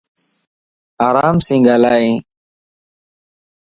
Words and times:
آرام 1.07 1.37
سين 1.45 1.59
ڳالھائين 1.67 2.13